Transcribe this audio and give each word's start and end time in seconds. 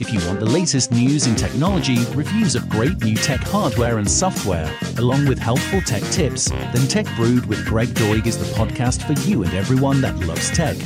If 0.00 0.12
you 0.12 0.18
want 0.26 0.40
the 0.40 0.46
latest 0.46 0.90
news 0.90 1.28
in 1.28 1.36
technology, 1.36 1.98
reviews 2.16 2.56
of 2.56 2.68
great 2.68 3.00
new 3.04 3.14
tech 3.14 3.38
hardware 3.40 3.98
and 3.98 4.10
software, 4.10 4.68
along 4.98 5.28
with 5.28 5.38
helpful 5.38 5.80
tech 5.82 6.02
tips, 6.10 6.50
then 6.50 6.88
Tech 6.88 7.06
Brewed 7.14 7.46
with 7.46 7.64
Greg 7.64 7.90
Doig 7.90 8.26
is 8.26 8.36
the 8.36 8.56
podcast 8.56 9.06
for 9.06 9.12
you 9.28 9.44
and 9.44 9.54
everyone 9.54 10.00
that 10.00 10.18
loves 10.26 10.50
tech. 10.50 10.76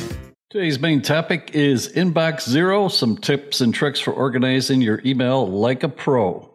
Today's 0.50 0.78
main 0.78 1.00
topic 1.00 1.52
is 1.54 1.88
Inbox 1.94 2.46
Zero 2.50 2.88
some 2.88 3.16
tips 3.16 3.62
and 3.62 3.72
tricks 3.72 3.98
for 3.98 4.12
organizing 4.12 4.82
your 4.82 5.00
email 5.06 5.48
like 5.48 5.82
a 5.82 5.88
pro. 5.88 6.46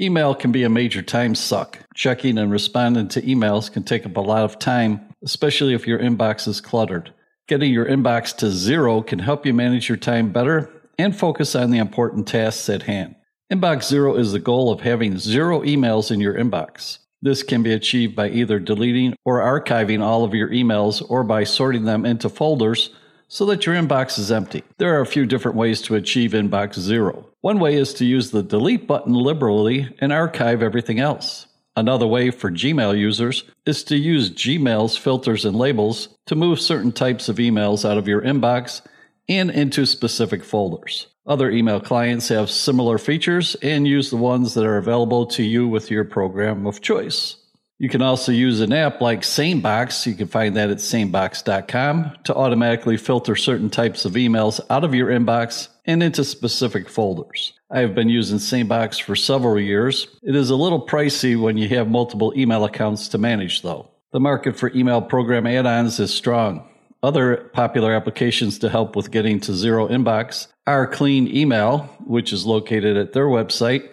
Email 0.00 0.34
can 0.34 0.50
be 0.50 0.62
a 0.62 0.70
major 0.70 1.02
time 1.02 1.34
suck. 1.34 1.78
Checking 1.94 2.38
and 2.38 2.50
responding 2.50 3.08
to 3.08 3.20
emails 3.20 3.70
can 3.70 3.82
take 3.82 4.06
up 4.06 4.16
a 4.16 4.20
lot 4.22 4.44
of 4.44 4.58
time, 4.58 5.14
especially 5.22 5.74
if 5.74 5.86
your 5.86 5.98
inbox 5.98 6.48
is 6.48 6.62
cluttered. 6.62 7.12
Getting 7.48 7.70
your 7.70 7.84
inbox 7.84 8.34
to 8.38 8.50
zero 8.50 9.02
can 9.02 9.18
help 9.18 9.44
you 9.44 9.52
manage 9.52 9.90
your 9.90 9.98
time 9.98 10.32
better 10.32 10.70
and 10.98 11.16
focus 11.16 11.54
on 11.54 11.70
the 11.70 11.78
important 11.78 12.26
tasks 12.26 12.68
at 12.68 12.82
hand. 12.82 13.14
Inbox 13.52 13.84
zero 13.84 14.16
is 14.16 14.32
the 14.32 14.38
goal 14.38 14.70
of 14.70 14.80
having 14.80 15.16
zero 15.16 15.62
emails 15.62 16.10
in 16.10 16.20
your 16.20 16.34
inbox. 16.34 16.98
This 17.22 17.42
can 17.42 17.62
be 17.62 17.72
achieved 17.72 18.14
by 18.14 18.28
either 18.28 18.58
deleting 18.58 19.14
or 19.24 19.40
archiving 19.40 20.02
all 20.02 20.24
of 20.24 20.34
your 20.34 20.50
emails 20.50 21.02
or 21.08 21.24
by 21.24 21.44
sorting 21.44 21.84
them 21.84 22.04
into 22.04 22.28
folders 22.28 22.90
so 23.26 23.44
that 23.46 23.66
your 23.66 23.74
inbox 23.74 24.18
is 24.18 24.30
empty. 24.30 24.62
There 24.78 24.96
are 24.96 25.00
a 25.00 25.06
few 25.06 25.26
different 25.26 25.56
ways 25.56 25.82
to 25.82 25.94
achieve 25.94 26.32
inbox 26.32 26.78
zero. 26.78 27.26
One 27.40 27.58
way 27.58 27.74
is 27.76 27.94
to 27.94 28.04
use 28.04 28.30
the 28.30 28.42
delete 28.42 28.86
button 28.86 29.14
liberally 29.14 29.94
and 30.00 30.12
archive 30.12 30.62
everything 30.62 31.00
else. 31.00 31.46
Another 31.76 32.06
way 32.06 32.30
for 32.30 32.50
Gmail 32.50 32.98
users 32.98 33.44
is 33.64 33.84
to 33.84 33.96
use 33.96 34.30
Gmail's 34.30 34.96
filters 34.96 35.44
and 35.44 35.56
labels 35.56 36.08
to 36.26 36.34
move 36.34 36.60
certain 36.60 36.90
types 36.90 37.28
of 37.28 37.36
emails 37.36 37.88
out 37.88 37.98
of 37.98 38.08
your 38.08 38.22
inbox 38.22 38.82
and 39.28 39.50
into 39.50 39.86
specific 39.86 40.44
folders. 40.44 41.06
Other 41.26 41.50
email 41.50 41.80
clients 41.80 42.28
have 42.28 42.50
similar 42.50 42.96
features 42.96 43.54
and 43.56 43.86
use 43.86 44.10
the 44.10 44.16
ones 44.16 44.54
that 44.54 44.64
are 44.64 44.78
available 44.78 45.26
to 45.26 45.42
you 45.42 45.68
with 45.68 45.90
your 45.90 46.04
program 46.04 46.66
of 46.66 46.80
choice. 46.80 47.36
You 47.80 47.88
can 47.88 48.02
also 48.02 48.32
use 48.32 48.60
an 48.60 48.72
app 48.72 49.00
like 49.00 49.20
SaneBox, 49.20 50.04
you 50.06 50.14
can 50.14 50.26
find 50.26 50.56
that 50.56 50.70
at 50.70 50.78
sanebox.com, 50.78 52.16
to 52.24 52.34
automatically 52.34 52.96
filter 52.96 53.36
certain 53.36 53.70
types 53.70 54.04
of 54.04 54.14
emails 54.14 54.60
out 54.68 54.82
of 54.82 54.94
your 54.94 55.10
inbox 55.10 55.68
and 55.86 56.02
into 56.02 56.24
specific 56.24 56.88
folders. 56.88 57.52
I 57.70 57.80
have 57.80 57.94
been 57.94 58.08
using 58.08 58.38
SaneBox 58.38 59.00
for 59.00 59.14
several 59.14 59.60
years. 59.60 60.08
It 60.22 60.34
is 60.34 60.50
a 60.50 60.56
little 60.56 60.84
pricey 60.84 61.40
when 61.40 61.56
you 61.56 61.68
have 61.68 61.88
multiple 61.88 62.32
email 62.36 62.64
accounts 62.64 63.08
to 63.08 63.18
manage, 63.18 63.62
though. 63.62 63.90
The 64.12 64.20
market 64.20 64.58
for 64.58 64.72
email 64.74 65.02
program 65.02 65.46
add 65.46 65.66
ons 65.66 66.00
is 66.00 66.12
strong. 66.12 66.66
Other 67.02 67.36
popular 67.52 67.92
applications 67.94 68.58
to 68.58 68.68
help 68.68 68.96
with 68.96 69.12
getting 69.12 69.38
to 69.40 69.54
zero 69.54 69.86
inbox 69.86 70.48
are 70.66 70.86
Clean 70.86 71.28
Email, 71.34 71.80
which 72.04 72.32
is 72.32 72.44
located 72.44 72.96
at 72.96 73.12
their 73.12 73.26
website, 73.26 73.88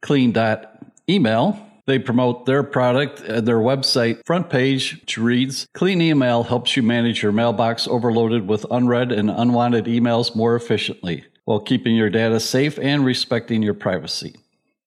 clean.email. 0.00 1.62
They 1.86 1.98
promote 1.98 2.46
their 2.46 2.62
product 2.62 3.20
and 3.20 3.46
their 3.46 3.58
website 3.58 4.24
front 4.24 4.48
page, 4.48 4.98
which 5.00 5.18
reads 5.18 5.66
Clean 5.74 6.00
Email 6.00 6.44
helps 6.44 6.76
you 6.76 6.82
manage 6.82 7.22
your 7.22 7.30
mailbox 7.30 7.86
overloaded 7.86 8.48
with 8.48 8.66
unread 8.70 9.12
and 9.12 9.30
unwanted 9.30 9.84
emails 9.84 10.34
more 10.34 10.56
efficiently 10.56 11.24
while 11.44 11.60
keeping 11.60 11.94
your 11.94 12.10
data 12.10 12.40
safe 12.40 12.78
and 12.78 13.04
respecting 13.04 13.62
your 13.62 13.74
privacy. 13.74 14.34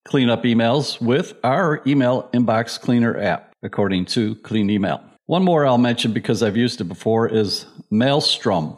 Clean 0.06 0.30
up 0.30 0.44
emails 0.44 1.00
with 1.00 1.36
our 1.44 1.82
email 1.86 2.30
inbox 2.34 2.80
cleaner 2.82 3.18
app, 3.18 3.54
according 3.62 4.06
to 4.06 4.36
Clean 4.36 4.70
Email. 4.70 5.09
One 5.30 5.44
more 5.44 5.64
I'll 5.64 5.78
mention 5.78 6.12
because 6.12 6.42
I've 6.42 6.58
used 6.58 6.82
it 6.82 6.86
before 6.86 7.28
is 7.28 7.68
Mailstrom. 7.92 8.76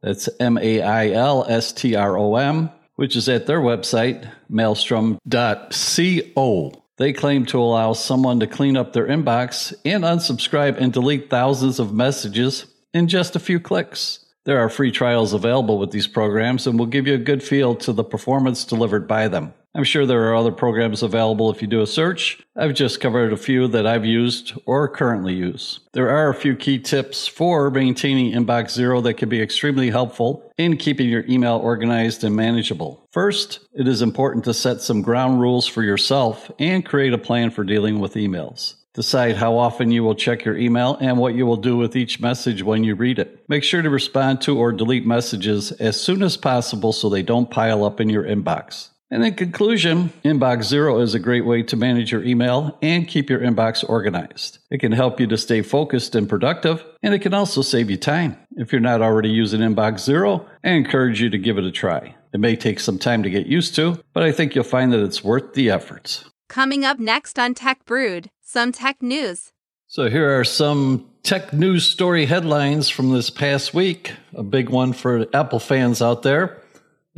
That's 0.00 0.30
M 0.40 0.56
A 0.56 0.80
I 0.80 1.10
L 1.10 1.44
S 1.46 1.72
T 1.72 1.94
R 1.94 2.16
O 2.16 2.36
M, 2.36 2.70
which 2.96 3.16
is 3.16 3.28
at 3.28 3.46
their 3.46 3.60
website, 3.60 4.26
mailstrom.co. 4.48 6.72
They 6.96 7.12
claim 7.12 7.44
to 7.44 7.60
allow 7.60 7.92
someone 7.92 8.40
to 8.40 8.46
clean 8.46 8.78
up 8.78 8.94
their 8.94 9.08
inbox 9.08 9.74
and 9.84 10.02
unsubscribe 10.02 10.78
and 10.78 10.90
delete 10.90 11.28
thousands 11.28 11.78
of 11.78 11.92
messages 11.92 12.64
in 12.94 13.06
just 13.06 13.36
a 13.36 13.38
few 13.38 13.60
clicks. 13.60 14.24
There 14.46 14.58
are 14.58 14.70
free 14.70 14.92
trials 14.92 15.34
available 15.34 15.78
with 15.78 15.90
these 15.90 16.06
programs 16.06 16.66
and 16.66 16.78
will 16.78 16.86
give 16.86 17.06
you 17.06 17.12
a 17.12 17.18
good 17.18 17.42
feel 17.42 17.74
to 17.74 17.92
the 17.92 18.04
performance 18.04 18.64
delivered 18.64 19.06
by 19.06 19.28
them. 19.28 19.52
I'm 19.72 19.84
sure 19.84 20.04
there 20.04 20.28
are 20.28 20.34
other 20.34 20.50
programs 20.50 21.04
available 21.04 21.48
if 21.48 21.62
you 21.62 21.68
do 21.68 21.80
a 21.80 21.86
search. 21.86 22.42
I've 22.56 22.74
just 22.74 23.00
covered 23.00 23.32
a 23.32 23.36
few 23.36 23.68
that 23.68 23.86
I've 23.86 24.04
used 24.04 24.52
or 24.66 24.88
currently 24.88 25.34
use. 25.34 25.78
There 25.92 26.10
are 26.10 26.28
a 26.28 26.34
few 26.34 26.56
key 26.56 26.80
tips 26.80 27.28
for 27.28 27.70
maintaining 27.70 28.32
Inbox 28.32 28.70
Zero 28.70 29.00
that 29.02 29.14
can 29.14 29.28
be 29.28 29.40
extremely 29.40 29.90
helpful 29.90 30.52
in 30.58 30.76
keeping 30.76 31.08
your 31.08 31.24
email 31.28 31.56
organized 31.56 32.24
and 32.24 32.34
manageable. 32.34 33.06
First, 33.12 33.60
it 33.72 33.86
is 33.86 34.02
important 34.02 34.44
to 34.46 34.54
set 34.54 34.80
some 34.80 35.02
ground 35.02 35.40
rules 35.40 35.68
for 35.68 35.84
yourself 35.84 36.50
and 36.58 36.84
create 36.84 37.12
a 37.12 37.18
plan 37.18 37.52
for 37.52 37.62
dealing 37.62 38.00
with 38.00 38.14
emails. 38.14 38.74
Decide 38.94 39.36
how 39.36 39.56
often 39.56 39.92
you 39.92 40.02
will 40.02 40.16
check 40.16 40.44
your 40.44 40.58
email 40.58 40.98
and 41.00 41.16
what 41.16 41.36
you 41.36 41.46
will 41.46 41.56
do 41.56 41.76
with 41.76 41.94
each 41.94 42.18
message 42.18 42.64
when 42.64 42.82
you 42.82 42.96
read 42.96 43.20
it. 43.20 43.44
Make 43.48 43.62
sure 43.62 43.82
to 43.82 43.88
respond 43.88 44.40
to 44.42 44.58
or 44.58 44.72
delete 44.72 45.06
messages 45.06 45.70
as 45.72 46.00
soon 46.00 46.24
as 46.24 46.36
possible 46.36 46.92
so 46.92 47.08
they 47.08 47.22
don't 47.22 47.52
pile 47.52 47.84
up 47.84 48.00
in 48.00 48.08
your 48.08 48.24
inbox. 48.24 48.88
And 49.12 49.24
in 49.24 49.34
conclusion, 49.34 50.12
Inbox 50.24 50.64
Zero 50.64 51.00
is 51.00 51.14
a 51.14 51.18
great 51.18 51.44
way 51.44 51.64
to 51.64 51.76
manage 51.76 52.12
your 52.12 52.22
email 52.22 52.78
and 52.80 53.08
keep 53.08 53.28
your 53.28 53.40
inbox 53.40 53.84
organized. 53.88 54.58
It 54.70 54.78
can 54.78 54.92
help 54.92 55.18
you 55.18 55.26
to 55.26 55.36
stay 55.36 55.62
focused 55.62 56.14
and 56.14 56.28
productive, 56.28 56.84
and 57.02 57.12
it 57.12 57.18
can 57.18 57.34
also 57.34 57.60
save 57.62 57.90
you 57.90 57.96
time. 57.96 58.36
If 58.52 58.70
you're 58.70 58.80
not 58.80 59.02
already 59.02 59.30
using 59.30 59.62
Inbox 59.62 60.00
Zero, 60.00 60.46
I 60.62 60.70
encourage 60.70 61.20
you 61.20 61.28
to 61.30 61.38
give 61.38 61.58
it 61.58 61.64
a 61.64 61.72
try. 61.72 62.14
It 62.32 62.38
may 62.38 62.54
take 62.54 62.78
some 62.78 63.00
time 63.00 63.24
to 63.24 63.30
get 63.30 63.48
used 63.48 63.74
to, 63.74 63.98
but 64.12 64.22
I 64.22 64.30
think 64.30 64.54
you'll 64.54 64.62
find 64.62 64.92
that 64.92 65.02
it's 65.02 65.24
worth 65.24 65.54
the 65.54 65.70
effort. 65.70 66.22
Coming 66.48 66.84
up 66.84 67.00
next 67.00 67.36
on 67.36 67.54
Tech 67.54 67.84
Brewed, 67.84 68.30
some 68.40 68.70
tech 68.70 69.02
news. 69.02 69.52
So 69.88 70.08
here 70.08 70.38
are 70.38 70.44
some 70.44 71.10
tech 71.24 71.52
news 71.52 71.84
story 71.84 72.26
headlines 72.26 72.88
from 72.88 73.10
this 73.10 73.28
past 73.28 73.74
week. 73.74 74.12
A 74.34 74.44
big 74.44 74.68
one 74.68 74.92
for 74.92 75.26
Apple 75.34 75.58
fans 75.58 76.00
out 76.00 76.22
there 76.22 76.59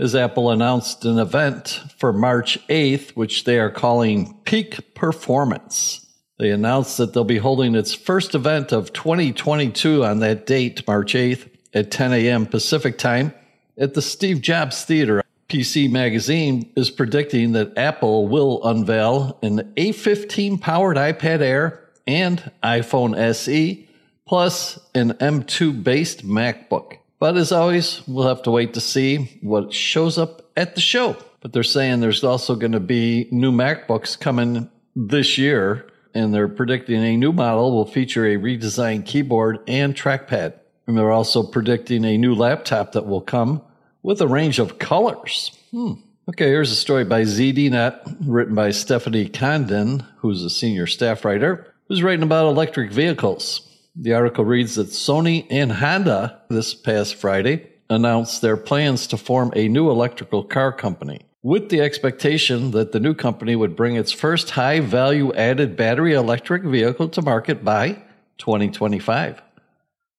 is 0.02 0.16
Apple 0.16 0.50
announced 0.50 1.04
an 1.04 1.20
event 1.20 1.80
for 1.96 2.12
March 2.12 2.58
8th, 2.66 3.10
which 3.10 3.44
they 3.44 3.60
are 3.60 3.70
calling 3.70 4.36
Peak 4.42 4.96
Performance. 4.96 6.04
They 6.40 6.50
announced 6.50 6.98
that 6.98 7.12
they'll 7.12 7.22
be 7.22 7.38
holding 7.38 7.76
its 7.76 7.94
first 7.94 8.34
event 8.34 8.72
of 8.72 8.92
2022 8.92 10.04
on 10.04 10.18
that 10.18 10.44
date, 10.44 10.84
March 10.88 11.14
8th, 11.14 11.48
at 11.72 11.92
10 11.92 12.14
a.m. 12.14 12.46
Pacific 12.46 12.98
time 12.98 13.32
at 13.78 13.94
the 13.94 14.02
Steve 14.02 14.40
Jobs 14.40 14.84
Theater. 14.84 15.22
PC 15.48 15.88
Magazine 15.88 16.69
is 16.74 16.90
predicting 16.90 17.52
that 17.52 17.78
Apple 17.78 18.26
will 18.26 18.60
unveil 18.64 19.38
an 19.40 19.72
A15 19.76 20.60
powered 20.60 20.96
iPad 20.96 21.42
Air 21.42 21.78
and 22.08 22.50
iPhone 22.64 23.16
SE, 23.16 23.88
plus 24.26 24.80
an 24.96 25.12
M2 25.12 25.84
based 25.84 26.26
MacBook. 26.26 26.96
But 27.22 27.36
as 27.36 27.52
always, 27.52 28.02
we'll 28.08 28.26
have 28.26 28.42
to 28.42 28.50
wait 28.50 28.74
to 28.74 28.80
see 28.80 29.38
what 29.42 29.72
shows 29.72 30.18
up 30.18 30.42
at 30.56 30.74
the 30.74 30.80
show. 30.80 31.16
But 31.40 31.52
they're 31.52 31.62
saying 31.62 32.00
there's 32.00 32.24
also 32.24 32.56
going 32.56 32.72
to 32.72 32.80
be 32.80 33.28
new 33.30 33.52
MacBooks 33.52 34.18
coming 34.18 34.68
this 34.96 35.38
year, 35.38 35.86
and 36.14 36.34
they're 36.34 36.48
predicting 36.48 37.00
a 37.00 37.16
new 37.16 37.32
model 37.32 37.70
will 37.70 37.86
feature 37.86 38.26
a 38.26 38.34
redesigned 38.34 39.06
keyboard 39.06 39.60
and 39.68 39.94
trackpad. 39.94 40.54
And 40.88 40.98
they're 40.98 41.12
also 41.12 41.44
predicting 41.44 42.04
a 42.04 42.18
new 42.18 42.34
laptop 42.34 42.90
that 42.90 43.06
will 43.06 43.20
come 43.20 43.62
with 44.02 44.20
a 44.20 44.26
range 44.26 44.58
of 44.58 44.80
colors. 44.80 45.56
Hmm. 45.70 45.92
Okay, 46.28 46.48
here's 46.48 46.72
a 46.72 46.74
story 46.74 47.04
by 47.04 47.22
ZDNet, 47.22 48.16
written 48.26 48.56
by 48.56 48.72
Stephanie 48.72 49.28
Condon, 49.28 50.04
who's 50.16 50.42
a 50.42 50.50
senior 50.50 50.88
staff 50.88 51.24
writer, 51.24 51.72
who's 51.86 52.02
writing 52.02 52.24
about 52.24 52.48
electric 52.48 52.90
vehicles. 52.90 53.71
The 53.94 54.14
article 54.14 54.47
reads 54.47 54.76
that 54.76 54.88
Sony 54.88 55.47
and 55.50 55.70
Honda 55.70 56.41
this 56.48 56.72
past 56.72 57.14
Friday 57.14 57.69
announced 57.91 58.41
their 58.41 58.56
plans 58.56 59.06
to 59.08 59.19
form 59.19 59.53
a 59.54 59.69
new 59.69 59.91
electrical 59.91 60.44
car 60.44 60.72
company 60.72 61.20
with 61.42 61.69
the 61.69 61.82
expectation 61.82 62.70
that 62.70 62.93
the 62.93 63.00
new 63.00 63.12
company 63.12 63.55
would 63.55 63.76
bring 63.76 63.96
its 63.96 64.11
first 64.11 64.50
high 64.50 64.81
value 64.81 65.31
added 65.34 65.76
battery 65.76 66.14
electric 66.14 66.62
vehicle 66.62 67.11
to 67.11 67.20
market 67.20 67.62
by 67.62 68.02
2025. 68.38 69.43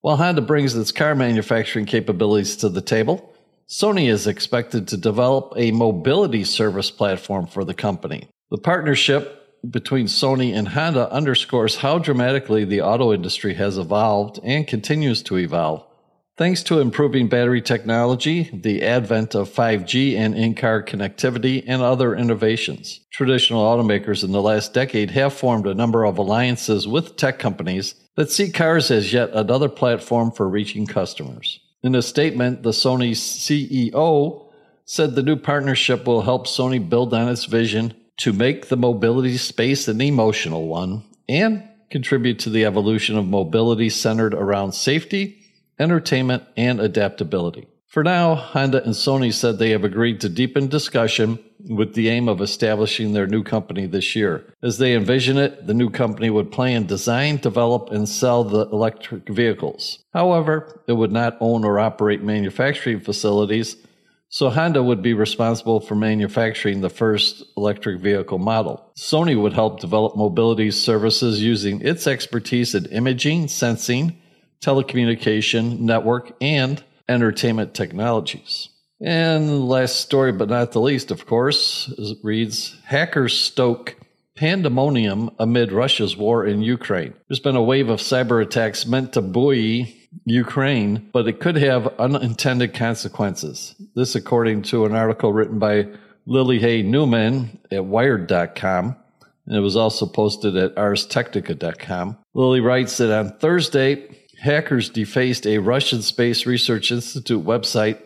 While 0.02 0.18
Honda 0.18 0.42
brings 0.42 0.76
its 0.76 0.92
car 0.92 1.16
manufacturing 1.16 1.86
capabilities 1.86 2.56
to 2.58 2.68
the 2.68 2.82
table, 2.82 3.34
Sony 3.68 4.08
is 4.08 4.28
expected 4.28 4.86
to 4.88 4.96
develop 4.96 5.52
a 5.56 5.72
mobility 5.72 6.44
service 6.44 6.92
platform 6.92 7.48
for 7.48 7.64
the 7.64 7.74
company. 7.74 8.28
The 8.50 8.58
partnership 8.58 9.43
between 9.70 10.06
Sony 10.06 10.54
and 10.54 10.68
Honda 10.68 11.10
underscores 11.12 11.76
how 11.76 11.98
dramatically 11.98 12.64
the 12.64 12.82
auto 12.82 13.12
industry 13.12 13.54
has 13.54 13.78
evolved 13.78 14.40
and 14.42 14.66
continues 14.66 15.22
to 15.24 15.38
evolve. 15.38 15.86
Thanks 16.36 16.64
to 16.64 16.80
improving 16.80 17.28
battery 17.28 17.62
technology, 17.62 18.50
the 18.52 18.82
advent 18.82 19.36
of 19.36 19.48
5G 19.48 20.16
and 20.16 20.34
in 20.34 20.56
car 20.56 20.82
connectivity, 20.82 21.62
and 21.64 21.80
other 21.80 22.16
innovations, 22.16 23.00
traditional 23.12 23.62
automakers 23.62 24.24
in 24.24 24.32
the 24.32 24.42
last 24.42 24.74
decade 24.74 25.12
have 25.12 25.32
formed 25.32 25.68
a 25.68 25.74
number 25.74 26.04
of 26.04 26.18
alliances 26.18 26.88
with 26.88 27.16
tech 27.16 27.38
companies 27.38 27.94
that 28.16 28.32
see 28.32 28.50
cars 28.50 28.90
as 28.90 29.12
yet 29.12 29.30
another 29.32 29.68
platform 29.68 30.32
for 30.32 30.48
reaching 30.48 30.88
customers. 30.88 31.60
In 31.84 31.94
a 31.94 32.02
statement, 32.02 32.64
the 32.64 32.70
Sony 32.70 33.12
CEO 33.12 34.50
said 34.86 35.14
the 35.14 35.22
new 35.22 35.36
partnership 35.36 36.04
will 36.04 36.22
help 36.22 36.48
Sony 36.48 36.88
build 36.88 37.14
on 37.14 37.28
its 37.28 37.44
vision 37.44 37.94
to 38.18 38.32
make 38.32 38.68
the 38.68 38.76
mobility 38.76 39.36
space 39.36 39.88
an 39.88 40.00
emotional 40.00 40.66
one 40.66 41.04
and 41.28 41.68
contribute 41.90 42.38
to 42.40 42.50
the 42.50 42.64
evolution 42.64 43.16
of 43.16 43.26
mobility 43.26 43.88
centered 43.88 44.34
around 44.34 44.72
safety, 44.72 45.40
entertainment, 45.78 46.42
and 46.56 46.80
adaptability. 46.80 47.66
For 47.94 48.02
now, 48.02 48.34
Honda 48.34 48.82
and 48.82 48.94
Sony 48.94 49.32
said 49.32 49.58
they 49.58 49.70
have 49.70 49.84
agreed 49.84 50.20
to 50.22 50.28
deepen 50.28 50.66
discussion 50.66 51.38
with 51.68 51.94
the 51.94 52.08
aim 52.08 52.28
of 52.28 52.40
establishing 52.40 53.12
their 53.12 53.28
new 53.28 53.44
company 53.44 53.86
this 53.86 54.16
year. 54.16 54.52
As 54.64 54.78
they 54.78 54.96
envision 54.96 55.38
it, 55.38 55.68
the 55.68 55.74
new 55.74 55.90
company 55.90 56.28
would 56.28 56.50
plan, 56.50 56.86
design, 56.86 57.36
develop, 57.36 57.92
and 57.92 58.08
sell 58.08 58.42
the 58.42 58.68
electric 58.70 59.28
vehicles. 59.28 60.00
However, 60.12 60.82
it 60.88 60.94
would 60.94 61.12
not 61.12 61.36
own 61.38 61.64
or 61.64 61.78
operate 61.78 62.20
manufacturing 62.20 62.98
facilities, 62.98 63.76
so 64.28 64.50
Honda 64.50 64.82
would 64.82 65.02
be 65.02 65.14
responsible 65.14 65.80
for 65.80 65.94
manufacturing 65.94 66.80
the 66.80 66.90
first 66.90 67.44
electric 67.56 68.00
vehicle 68.00 68.38
model. 68.38 68.92
Sony 68.98 69.40
would 69.40 69.52
help 69.52 69.80
develop 69.80 70.16
mobility 70.16 70.70
services 70.70 71.42
using 71.42 71.80
its 71.80 72.06
expertise 72.06 72.74
in 72.74 72.86
imaging, 72.86 73.48
sensing, 73.48 74.20
telecommunication, 74.60 75.78
network, 75.80 76.32
and 76.40 76.82
entertainment 77.08 77.74
technologies. 77.74 78.70
And 79.00 79.68
last 79.68 80.00
story, 80.00 80.32
but 80.32 80.48
not 80.48 80.72
the 80.72 80.80
least, 80.80 81.10
of 81.10 81.26
course, 81.26 81.92
reads 82.22 82.76
Hackers 82.84 83.38
stoke 83.38 83.96
pandemonium 84.36 85.30
amid 85.38 85.72
Russia's 85.72 86.16
war 86.16 86.44
in 86.46 86.62
Ukraine. 86.62 87.14
There's 87.28 87.40
been 87.40 87.56
a 87.56 87.62
wave 87.62 87.88
of 87.88 88.00
cyber 88.00 88.42
attacks 88.42 88.86
meant 88.86 89.12
to 89.12 89.22
buoy 89.22 90.03
Ukraine, 90.24 91.08
but 91.12 91.28
it 91.28 91.40
could 91.40 91.56
have 91.56 91.88
unintended 91.98 92.74
consequences. 92.74 93.74
This, 93.94 94.14
according 94.14 94.62
to 94.62 94.84
an 94.86 94.94
article 94.94 95.32
written 95.32 95.58
by 95.58 95.88
Lily 96.26 96.58
Hay 96.58 96.82
Newman 96.82 97.58
at 97.70 97.84
Wired.com, 97.84 98.96
and 99.46 99.56
it 99.56 99.60
was 99.60 99.76
also 99.76 100.06
posted 100.06 100.56
at 100.56 100.74
ArsTechnica.com. 100.74 102.16
Lily 102.32 102.60
writes 102.60 102.96
that 102.96 103.16
on 103.16 103.36
Thursday, 103.38 104.08
hackers 104.40 104.88
defaced 104.88 105.46
a 105.46 105.58
Russian 105.58 106.02
Space 106.02 106.46
Research 106.46 106.90
Institute 106.90 107.44
website 107.44 108.00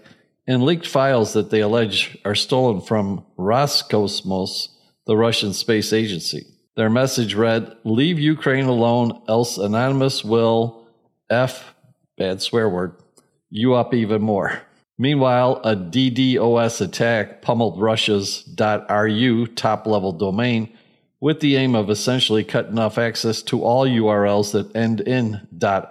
and 0.46 0.64
leaked 0.64 0.86
files 0.86 1.34
that 1.34 1.50
they 1.50 1.60
allege 1.60 2.18
are 2.24 2.34
stolen 2.34 2.80
from 2.80 3.24
Roscosmos, 3.38 4.68
the 5.06 5.16
Russian 5.16 5.52
space 5.52 5.92
agency. 5.92 6.46
Their 6.74 6.90
message 6.90 7.34
read, 7.34 7.76
Leave 7.84 8.18
Ukraine 8.18 8.66
alone, 8.66 9.22
else 9.28 9.58
Anonymous 9.58 10.24
will 10.24 10.86
F, 11.28 11.74
bad 12.18 12.42
swear 12.42 12.68
word, 12.68 12.94
you 13.48 13.74
up 13.74 13.94
even 13.94 14.20
more. 14.20 14.60
Meanwhile, 14.98 15.60
a 15.62 15.76
DDoS 15.76 16.80
attack 16.80 17.40
pummeled 17.40 17.80
Russia's 17.80 18.44
.ru 18.58 19.46
top 19.46 19.86
level 19.86 20.12
domain 20.12 20.76
with 21.20 21.40
the 21.40 21.56
aim 21.56 21.74
of 21.74 21.88
essentially 21.88 22.44
cutting 22.44 22.78
off 22.78 22.98
access 22.98 23.42
to 23.42 23.62
all 23.62 23.86
URLs 23.86 24.52
that 24.52 24.74
end 24.74 25.00
in 25.00 25.40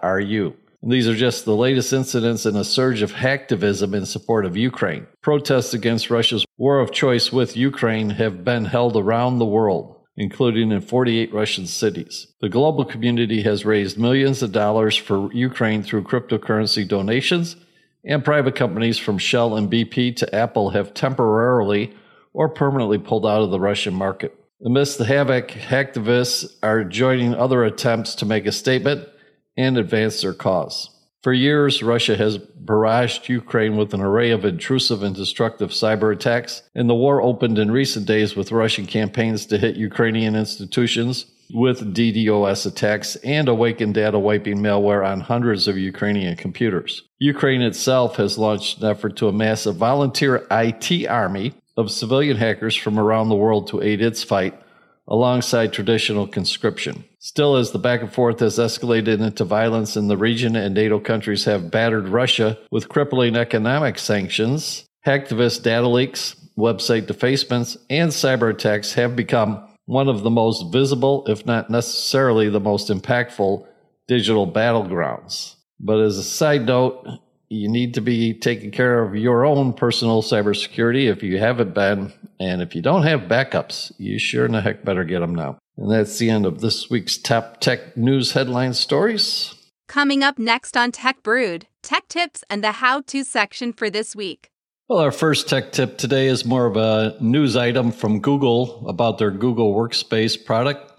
.ru. 0.04 0.54
And 0.82 0.92
these 0.92 1.08
are 1.08 1.16
just 1.16 1.46
the 1.46 1.56
latest 1.56 1.92
incidents 1.92 2.46
in 2.46 2.56
a 2.56 2.64
surge 2.64 3.02
of 3.02 3.14
hacktivism 3.14 3.96
in 3.96 4.06
support 4.06 4.46
of 4.46 4.56
Ukraine. 4.56 5.08
Protests 5.22 5.74
against 5.74 6.10
Russia's 6.10 6.46
war 6.58 6.80
of 6.80 6.92
choice 6.92 7.32
with 7.32 7.58
Ukraine 7.58 8.12
have 8.12 8.44
been 8.44 8.66
held 8.66 8.96
around 8.96 9.40
the 9.40 9.46
world, 9.46 9.97
including 10.18 10.72
in 10.72 10.82
48 10.82 11.32
Russian 11.32 11.68
cities. 11.68 12.28
The 12.42 12.50
global 12.50 12.84
community 12.84 13.44
has 13.44 13.66
raised 13.66 14.00
millions 14.00 14.42
of 14.42 14.52
dollars 14.52 14.98
for 14.98 15.32
Ukraine 15.32 15.84
through 15.84 16.04
cryptocurrency 16.04 16.88
donations, 16.88 17.56
and 18.04 18.26
private 18.26 18.56
companies 18.56 18.98
from 18.98 19.18
Shell 19.18 19.56
and 19.56 19.72
BP 19.72 20.16
to 20.18 20.36
Apple 20.36 20.72
have 20.72 20.94
temporarily 20.94 21.94
or 22.34 22.50
permanently 22.50 22.98
pulled 22.98 23.26
out 23.26 23.42
of 23.42 23.52
the 23.52 23.60
Russian 23.60 23.94
market. 23.94 24.34
Amidst 24.66 24.98
the 24.98 25.06
havoc, 25.06 25.50
hacktivists 25.50 26.52
are 26.64 26.84
joining 26.84 27.36
other 27.36 27.64
attempts 27.64 28.16
to 28.16 28.26
make 28.26 28.48
a 28.48 28.52
statement 28.52 29.08
and 29.56 29.78
advance 29.78 30.22
their 30.22 30.34
cause. 30.34 30.90
For 31.24 31.34
years, 31.34 31.82
Russia 31.82 32.16
has 32.16 32.38
barraged 32.38 33.28
Ukraine 33.28 33.76
with 33.76 33.94
an 33.94 34.02
array 34.02 34.32
of 34.32 34.46
intrusive 34.46 35.02
and 35.02 35.16
destructive 35.16 35.72
cyber 35.72 36.14
attacks, 36.14 36.62
and 36.76 36.90
the 36.90 36.96
war 36.96 37.22
opened 37.22 37.58
in 37.58 37.72
recent 37.72 38.06
days 38.06 38.36
with 38.36 38.52
Russian 38.52 38.86
campaigns 38.86 39.46
to 39.48 39.58
hit 39.58 39.76
Ukrainian 39.76 40.36
institutions 40.36 41.26
with 41.54 41.96
DDoS 41.96 42.66
attacks 42.66 43.16
and 43.18 43.48
awakened 43.48 43.94
data 43.94 44.20
wiping 44.20 44.58
malware 44.58 45.08
on 45.08 45.22
hundreds 45.22 45.68
of 45.68 45.78
Ukrainian 45.78 46.36
computers. 46.36 47.04
Ukraine 47.20 47.62
itself 47.62 48.18
has 48.18 48.38
launched 48.38 48.80
an 48.80 48.90
effort 48.90 49.16
to 49.18 49.28
amass 49.28 49.66
a 49.66 49.72
volunteer 49.72 50.46
IT 50.52 51.08
army 51.08 51.54
of 51.78 51.92
civilian 51.92 52.38
hackers 52.38 52.76
from 52.76 53.00
around 53.00 53.30
the 53.30 53.36
world 53.36 53.68
to 53.68 53.82
aid 53.82 54.02
its 54.02 54.24
fight 54.24 54.60
alongside 55.08 55.72
traditional 55.72 56.28
conscription. 56.28 57.04
Still, 57.20 57.56
as 57.56 57.72
the 57.72 57.80
back 57.80 58.02
and 58.02 58.12
forth 58.12 58.40
has 58.42 58.58
escalated 58.58 59.22
into 59.22 59.44
violence 59.44 59.96
in 59.96 60.08
the 60.08 60.18
region 60.18 60.56
and 60.56 60.76
NATO 60.76 61.00
countries 61.00 61.46
have 61.46 61.72
battered 61.72 62.10
Russia 62.10 62.58
with 62.72 62.90
crippling 62.90 63.36
economic 63.36 64.00
sanctions, 64.00 64.86
hacktivist 65.06 65.64
data 65.64 65.88
leaks, 65.88 66.36
website 66.58 67.08
defacements, 67.08 67.78
and 67.90 68.12
cyber 68.12 68.50
attacks 68.50 68.94
have 68.94 69.16
become 69.16 69.64
one 69.86 70.10
of 70.10 70.24
the 70.24 70.30
most 70.30 70.72
visible, 70.72 71.24
if 71.28 71.46
not 71.46 71.70
necessarily 71.70 72.50
the 72.50 72.60
most 72.60 72.90
impactful, 72.90 73.66
digital 74.08 74.52
battlegrounds. 74.52 75.56
But 75.80 76.02
as 76.02 76.18
a 76.18 76.24
side 76.24 76.66
note, 76.66 77.08
you 77.50 77.70
need 77.70 77.94
to 77.94 78.02
be 78.02 78.34
taking 78.34 78.72
care 78.72 79.02
of 79.02 79.16
your 79.16 79.46
own 79.46 79.74
personal 79.74 80.22
cybersecurity 80.22 81.10
if 81.10 81.24
you 81.24 81.40
haven't 81.40 81.74
been. 81.74 82.14
And 82.40 82.62
if 82.62 82.76
you 82.76 82.82
don't 82.82 83.04
have 83.04 83.22
backups, 83.22 83.92
you 83.98 84.20
sure 84.20 84.46
in 84.46 84.52
the 84.52 84.62
heck 84.62 84.84
better 84.84 85.04
get 85.04 85.20
them 85.20 85.36
now. 85.36 85.58
And 85.78 85.92
that's 85.92 86.18
the 86.18 86.30
end 86.30 86.46
of 86.46 86.62
this 86.62 86.90
week's 86.90 87.18
top 87.18 87.60
tech 87.62 87.96
news 87.96 88.34
headline 88.34 88.74
stories. 88.74 89.54
Coming 89.88 90.24
up 90.24 90.38
next 90.38 90.76
on 90.76 90.92
Tech 90.92 91.24
Brewed, 91.24 91.68
tech 91.82 92.08
tips 92.10 92.44
and 92.50 92.64
the 92.64 92.74
how 92.74 93.02
to 93.02 93.24
section 93.24 93.72
for 93.72 93.90
this 93.90 94.16
week. 94.16 94.50
Well, 94.90 95.00
our 95.00 95.12
first 95.12 95.50
tech 95.50 95.72
tip 95.72 95.98
today 95.98 96.28
is 96.28 96.46
more 96.46 96.66
of 96.66 96.78
a 96.78 97.18
news 97.22 97.56
item 97.56 97.92
from 97.92 98.20
Google 98.22 98.88
about 98.88 99.18
their 99.18 99.32
Google 99.32 99.74
Workspace 99.74 100.44
product. 100.44 100.94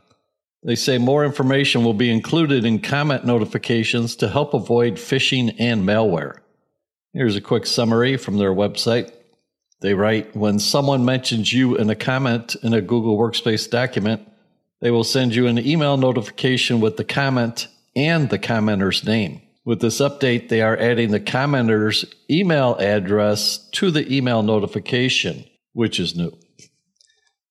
They 0.63 0.75
say 0.75 0.99
more 0.99 1.25
information 1.25 1.85
will 1.85 1.95
be 1.95 2.11
included 2.11 2.65
in 2.65 2.81
comment 2.81 3.25
notifications 3.25 4.17
to 4.17 4.29
help 4.29 4.55
avoid 4.55 4.95
phishing 4.95 5.55
and 5.59 5.83
malware. 5.85 6.39
Here's 7.13 7.37
a 7.37 7.41
quick 7.41 7.65
summary 7.65 8.17
from 8.17 8.39
their 8.39 8.53
website. 8.53 9.13
They 9.81 9.95
write 9.95 10.35
When 10.37 10.59
someone 10.59 11.05
mentions 11.05 11.53
you 11.53 11.77
in 11.77 11.89
a 11.91 11.95
comment 11.95 12.57
in 12.63 12.75
a 12.75 12.81
Google 12.81 13.17
Workspace 13.17 13.71
document, 13.71 14.29
they 14.81 14.91
will 14.91 15.05
send 15.05 15.35
you 15.35 15.47
an 15.47 15.59
email 15.59 15.97
notification 15.97 16.81
with 16.81 16.97
the 16.97 17.05
comment 17.05 17.69
and 17.97 18.29
the 18.29 18.39
commenter's 18.39 19.05
name. 19.05 19.43
With 19.65 19.81
this 19.81 20.01
update, 20.01 20.49
they 20.49 20.63
are 20.63 20.77
adding 20.77 21.11
the 21.11 21.21
commenter's 21.21 22.05
email 22.31 22.75
address 22.77 23.59
to 23.73 23.91
the 23.91 24.11
email 24.13 24.43
notification, 24.43 25.45
which 25.73 26.01
is 26.01 26.17
new. 26.17 26.33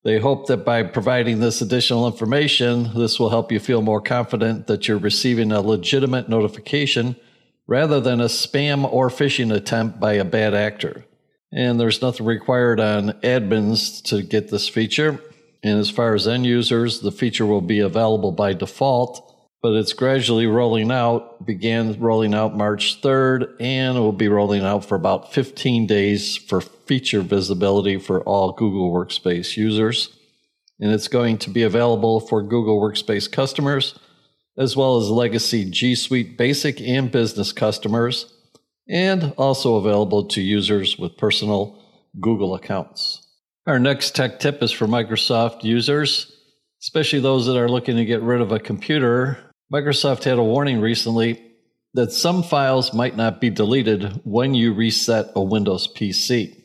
They 0.07 0.19
hope 0.19 0.47
that 0.47 0.63
by 0.63 0.83
providing 0.83 1.41
this 1.41 1.59
additional 1.59 2.07
information, 2.07 2.91
this 2.95 3.19
will 3.19 3.29
help 3.29 3.51
you 3.51 3.59
feel 3.59 3.81
more 3.81 3.99
confident 3.99 4.67
that 4.67 4.87
you're 4.87 4.97
receiving 4.97 5.51
a 5.51 5.59
legitimate 5.59 6.29
notification 6.29 7.17
rather 7.67 7.99
than 7.99 8.21
a 8.21 8.29
spam 8.29 8.89
or 8.89 9.09
phishing 9.09 9.53
attempt 9.53 9.99
by 9.99 10.13
a 10.13 10.23
bad 10.23 10.53
actor. 10.53 11.03
And 11.51 11.77
there's 11.77 12.01
nothing 12.01 12.25
required 12.25 12.79
on 12.79 13.19
admins 13.21 14.01
to 14.03 14.21
get 14.21 14.49
this 14.49 14.69
feature. 14.69 15.19
And 15.61 15.77
as 15.77 15.89
far 15.89 16.15
as 16.15 16.25
end 16.25 16.45
users, 16.45 17.01
the 17.01 17.11
feature 17.11 17.45
will 17.45 17.59
be 17.59 17.81
available 17.81 18.31
by 18.31 18.53
default, 18.53 19.35
but 19.61 19.73
it's 19.73 19.91
gradually 19.91 20.47
rolling 20.47 20.89
out, 20.89 21.45
began 21.45 21.99
rolling 21.99 22.33
out 22.33 22.55
March 22.55 23.01
3rd, 23.01 23.55
and 23.59 23.97
it 23.97 23.99
will 23.99 24.13
be 24.13 24.29
rolling 24.29 24.63
out 24.63 24.85
for 24.85 24.95
about 24.95 25.33
15 25.33 25.85
days 25.85 26.37
for 26.37 26.63
feature 26.87 27.21
visibility 27.21 27.97
for 27.97 28.21
all 28.23 28.53
Google 28.53 28.91
Workspace 28.91 29.57
users. 29.57 30.17
And 30.79 30.91
it's 30.91 31.07
going 31.07 31.37
to 31.39 31.49
be 31.49 31.63
available 31.63 32.19
for 32.19 32.41
Google 32.41 32.79
Workspace 32.79 33.31
customers, 33.31 33.97
as 34.57 34.75
well 34.75 34.97
as 34.97 35.09
legacy 35.09 35.69
G 35.69 35.95
Suite 35.95 36.37
Basic 36.37 36.79
and 36.81 37.11
Business 37.11 37.51
customers, 37.51 38.31
and 38.87 39.33
also 39.37 39.75
available 39.75 40.25
to 40.27 40.41
users 40.41 40.97
with 40.97 41.17
personal 41.17 41.83
Google 42.19 42.55
accounts. 42.55 43.27
Our 43.65 43.79
next 43.79 44.15
tech 44.15 44.39
tip 44.39 44.63
is 44.63 44.71
for 44.71 44.87
Microsoft 44.87 45.63
users, 45.63 46.31
especially 46.81 47.19
those 47.19 47.47
that 47.47 47.57
are 47.57 47.69
looking 47.69 47.97
to 47.97 48.05
get 48.05 48.21
rid 48.21 48.39
of 48.39 48.51
a 48.51 48.59
computer. 48.59 49.37
Microsoft 49.73 50.23
had 50.23 50.37
a 50.37 50.43
warning 50.43 50.79
recently 50.79 51.43
that 51.93 52.11
some 52.11 52.43
files 52.43 52.93
might 52.93 53.17
not 53.17 53.41
be 53.41 53.49
deleted 53.49 54.21
when 54.23 54.53
you 54.53 54.73
reset 54.73 55.31
a 55.35 55.41
Windows 55.41 55.89
PC. 55.97 56.55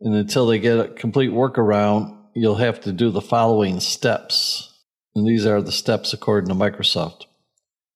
And 0.00 0.14
until 0.14 0.46
they 0.46 0.58
get 0.58 0.78
a 0.78 0.88
complete 0.88 1.30
workaround, 1.30 2.16
you'll 2.34 2.56
have 2.56 2.80
to 2.82 2.92
do 2.92 3.10
the 3.10 3.20
following 3.20 3.80
steps. 3.80 4.72
And 5.14 5.26
these 5.26 5.46
are 5.46 5.62
the 5.62 5.72
steps 5.72 6.12
according 6.12 6.48
to 6.48 6.54
Microsoft. 6.54 7.26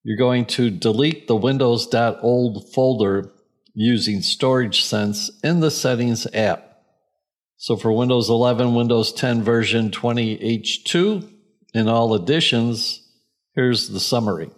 You're 0.04 0.16
going 0.16 0.46
to 0.46 0.70
delete 0.70 1.26
the 1.26 1.36
windows.old 1.36 2.72
folder 2.72 3.32
using 3.74 4.22
Storage 4.22 4.84
Sense 4.84 5.30
in 5.42 5.60
the 5.60 5.70
Settings 5.70 6.26
app. 6.32 6.64
So 7.56 7.76
for 7.76 7.92
Windows 7.92 8.30
11, 8.30 8.74
Windows 8.74 9.12
10 9.12 9.42
version 9.42 9.90
20H2, 9.90 11.32
in 11.74 11.88
all 11.88 12.14
editions, 12.14 13.06
here's 13.54 13.88
the 13.88 14.00
summary. 14.00 14.50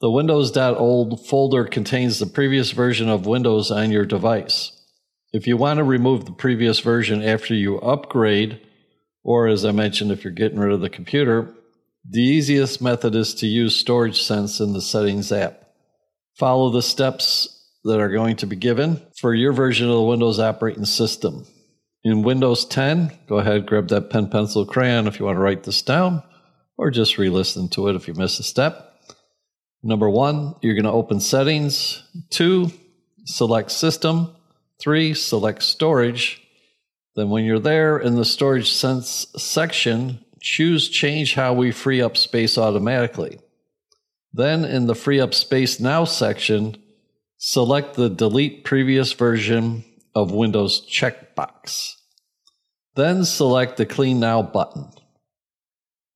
The 0.00 0.10
Windows.old 0.10 1.26
folder 1.26 1.64
contains 1.64 2.18
the 2.18 2.26
previous 2.26 2.70
version 2.70 3.08
of 3.08 3.26
Windows 3.26 3.70
on 3.70 3.90
your 3.90 4.04
device. 4.04 4.77
If 5.32 5.46
you 5.46 5.58
want 5.58 5.76
to 5.76 5.84
remove 5.84 6.24
the 6.24 6.32
previous 6.32 6.80
version 6.80 7.22
after 7.22 7.54
you 7.54 7.78
upgrade, 7.80 8.60
or 9.22 9.46
as 9.46 9.64
I 9.64 9.72
mentioned, 9.72 10.10
if 10.10 10.24
you're 10.24 10.32
getting 10.32 10.58
rid 10.58 10.72
of 10.72 10.80
the 10.80 10.88
computer, 10.88 11.54
the 12.08 12.22
easiest 12.22 12.80
method 12.80 13.14
is 13.14 13.34
to 13.34 13.46
use 13.46 13.76
Storage 13.76 14.22
Sense 14.22 14.58
in 14.58 14.72
the 14.72 14.80
Settings 14.80 15.30
app. 15.30 15.64
Follow 16.38 16.70
the 16.70 16.80
steps 16.80 17.54
that 17.84 18.00
are 18.00 18.08
going 18.08 18.36
to 18.36 18.46
be 18.46 18.56
given 18.56 19.02
for 19.20 19.34
your 19.34 19.52
version 19.52 19.88
of 19.88 19.96
the 19.96 20.02
Windows 20.02 20.38
operating 20.38 20.86
system. 20.86 21.46
In 22.04 22.22
Windows 22.22 22.64
10, 22.64 23.12
go 23.28 23.38
ahead, 23.38 23.66
grab 23.66 23.88
that 23.88 24.08
pen, 24.08 24.30
pencil, 24.30 24.64
crayon 24.64 25.06
if 25.06 25.18
you 25.18 25.26
want 25.26 25.36
to 25.36 25.40
write 25.40 25.64
this 25.64 25.82
down, 25.82 26.22
or 26.78 26.90
just 26.90 27.18
re 27.18 27.28
listen 27.28 27.68
to 27.70 27.88
it 27.88 27.96
if 27.96 28.08
you 28.08 28.14
miss 28.14 28.38
a 28.38 28.42
step. 28.42 28.94
Number 29.82 30.08
one, 30.08 30.54
you're 30.62 30.74
going 30.74 30.84
to 30.84 30.90
open 30.90 31.20
Settings. 31.20 32.02
Two, 32.30 32.70
select 33.26 33.70
System. 33.70 34.34
Three, 34.80 35.14
select 35.14 35.62
Storage. 35.62 36.42
Then, 37.16 37.30
when 37.30 37.44
you're 37.44 37.58
there 37.58 37.98
in 37.98 38.14
the 38.14 38.24
Storage 38.24 38.72
Sense 38.72 39.26
section, 39.36 40.24
choose 40.40 40.88
Change 40.88 41.34
How 41.34 41.52
We 41.52 41.72
Free 41.72 42.00
Up 42.00 42.16
Space 42.16 42.56
Automatically. 42.56 43.40
Then, 44.32 44.64
in 44.64 44.86
the 44.86 44.94
Free 44.94 45.20
Up 45.20 45.34
Space 45.34 45.80
Now 45.80 46.04
section, 46.04 46.76
select 47.38 47.94
the 47.94 48.08
Delete 48.08 48.64
Previous 48.64 49.12
Version 49.12 49.84
of 50.14 50.30
Windows 50.30 50.86
checkbox. 50.88 51.94
Then 52.94 53.24
select 53.24 53.76
the 53.76 53.86
Clean 53.86 54.18
Now 54.18 54.42
button. 54.42 54.90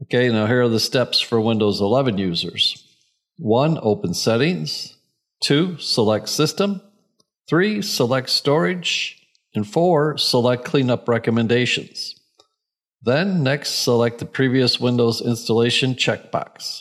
Okay, 0.03 0.29
now 0.29 0.47
here 0.47 0.63
are 0.63 0.69
the 0.69 0.81
steps 0.81 1.21
for 1.21 1.41
Windows 1.41 1.81
11 1.81 2.19
users. 2.19 2.85
1. 3.39 3.79
Open 3.83 4.15
Settings. 4.15 4.97
2. 5.43 5.79
Select 5.79 6.29
System. 6.29 6.81
3. 7.53 7.83
Select 7.83 8.31
Storage. 8.31 9.29
And 9.55 9.69
4. 9.69 10.17
Select 10.17 10.65
Cleanup 10.65 11.07
Recommendations. 11.07 12.19
Then 13.03 13.43
next 13.43 13.83
select 13.83 14.21
the 14.21 14.25
previous 14.25 14.81
Windows 14.81 15.21
installation 15.21 15.95
checkbox. 15.95 16.81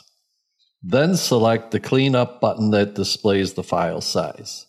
Then 0.81 1.17
select 1.17 1.71
the 1.71 1.81
Cleanup 1.81 2.39
button 2.39 2.71
that 2.71 2.93
displays 2.93 3.55
the 3.55 3.63
file 3.63 3.99
size. 3.99 4.65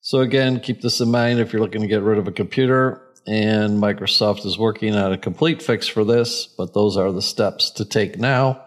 So 0.00 0.20
again, 0.20 0.60
keep 0.60 0.80
this 0.80 1.00
in 1.00 1.10
mind 1.10 1.40
if 1.40 1.52
you're 1.52 1.60
looking 1.60 1.80
to 1.80 1.88
get 1.88 2.02
rid 2.02 2.18
of 2.18 2.28
a 2.28 2.32
computer 2.32 3.02
and 3.26 3.82
Microsoft 3.82 4.46
is 4.46 4.60
working 4.60 4.94
on 4.94 5.12
a 5.12 5.18
complete 5.18 5.60
fix 5.60 5.88
for 5.88 6.04
this, 6.04 6.46
but 6.46 6.72
those 6.72 6.96
are 6.96 7.10
the 7.10 7.20
steps 7.20 7.70
to 7.70 7.84
take 7.84 8.16
now, 8.16 8.64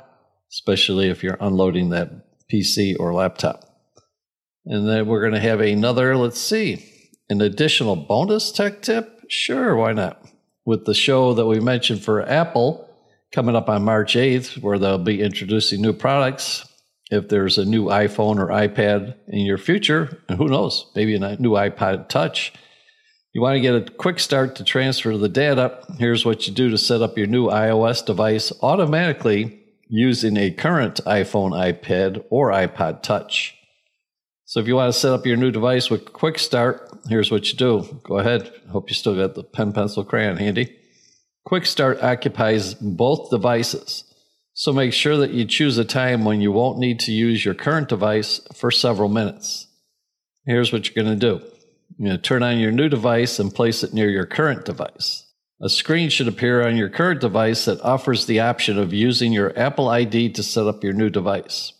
especially 0.51 1.09
if 1.09 1.23
you're 1.23 1.37
unloading 1.39 1.91
that 1.91 2.09
PC 2.51 2.97
or 2.99 3.13
laptop. 3.13 3.72
And 4.65 4.87
then 4.87 5.07
we're 5.07 5.21
going 5.21 5.33
to 5.33 5.39
have 5.39 5.59
another, 5.59 6.15
let's 6.15 6.39
see, 6.39 6.85
an 7.29 7.41
additional 7.41 7.95
bonus 7.95 8.51
tech 8.51 8.81
tip. 8.81 9.21
Sure, 9.27 9.75
why 9.75 9.93
not? 9.93 10.25
With 10.65 10.85
the 10.85 10.93
show 10.93 11.33
that 11.33 11.45
we 11.45 11.59
mentioned 11.59 12.01
for 12.01 12.27
Apple 12.27 12.89
coming 13.33 13.55
up 13.55 13.67
on 13.67 13.83
March 13.83 14.15
8th, 14.15 14.61
where 14.61 14.79
they'll 14.79 14.97
be 14.97 15.21
introducing 15.21 15.81
new 15.81 15.93
products 15.93 16.65
if 17.11 17.27
there's 17.29 17.57
a 17.57 17.65
new 17.65 17.85
iPhone 17.85 18.37
or 18.37 18.47
iPad 18.47 19.15
in 19.27 19.45
your 19.45 19.57
future, 19.57 20.23
and 20.29 20.37
who 20.37 20.47
knows, 20.47 20.91
maybe 20.95 21.15
a 21.15 21.37
new 21.37 21.51
iPod 21.51 22.07
Touch. 22.09 22.53
You 23.33 23.41
want 23.41 23.55
to 23.55 23.61
get 23.61 23.75
a 23.75 23.91
quick 23.91 24.19
start 24.19 24.55
to 24.57 24.63
transfer 24.63 25.17
the 25.17 25.29
data. 25.29 25.79
Here's 25.97 26.25
what 26.25 26.47
you 26.47 26.53
do 26.53 26.69
to 26.69 26.77
set 26.77 27.01
up 27.01 27.17
your 27.17 27.27
new 27.27 27.47
iOS 27.47 28.05
device 28.05 28.53
automatically 28.61 29.59
using 29.89 30.37
a 30.37 30.51
current 30.51 31.01
iPhone, 31.05 31.51
iPad, 31.51 32.23
or 32.29 32.51
iPod 32.51 33.01
Touch. 33.01 33.55
So 34.53 34.59
if 34.59 34.67
you 34.67 34.75
want 34.75 34.93
to 34.93 34.99
set 34.99 35.13
up 35.13 35.25
your 35.25 35.35
new 35.35 35.49
device 35.49 35.89
with 35.89 36.13
Quick 36.13 36.37
Start, 36.37 36.87
here's 37.09 37.31
what 37.31 37.51
you 37.51 37.57
do. 37.57 37.99
Go 38.03 38.19
ahead. 38.19 38.53
Hope 38.69 38.87
you 38.87 38.93
still 38.93 39.15
got 39.15 39.33
the 39.33 39.43
pen, 39.43 39.73
pencil, 39.73 40.05
crayon 40.05 40.37
handy. 40.37 40.77
Quick 41.43 41.65
Start 41.65 42.03
occupies 42.03 42.75
both 42.75 43.31
devices. 43.31 44.03
So 44.53 44.71
make 44.71 44.93
sure 44.93 45.17
that 45.17 45.31
you 45.31 45.45
choose 45.45 45.79
a 45.79 45.83
time 45.83 46.23
when 46.23 46.39
you 46.39 46.51
won't 46.51 46.77
need 46.77 46.99
to 46.99 47.11
use 47.11 47.43
your 47.43 47.55
current 47.55 47.89
device 47.89 48.41
for 48.53 48.69
several 48.69 49.09
minutes. 49.09 49.65
Here's 50.45 50.71
what 50.71 50.85
you're 50.85 51.03
going 51.03 51.19
to 51.19 51.39
do. 51.39 51.43
You're 51.97 52.09
going 52.09 52.17
to 52.17 52.21
turn 52.21 52.43
on 52.43 52.59
your 52.59 52.71
new 52.71 52.89
device 52.89 53.39
and 53.39 53.51
place 53.51 53.83
it 53.83 53.91
near 53.91 54.11
your 54.11 54.27
current 54.27 54.65
device. 54.65 55.25
A 55.63 55.67
screen 55.67 56.09
should 56.09 56.27
appear 56.27 56.61
on 56.61 56.75
your 56.75 56.89
current 56.89 57.21
device 57.21 57.65
that 57.65 57.81
offers 57.81 58.27
the 58.27 58.41
option 58.41 58.77
of 58.77 58.93
using 58.93 59.33
your 59.33 59.57
Apple 59.57 59.89
ID 59.89 60.29
to 60.33 60.43
set 60.43 60.67
up 60.67 60.83
your 60.83 60.93
new 60.93 61.09
device. 61.09 61.73